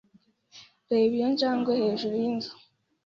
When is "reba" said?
0.89-1.13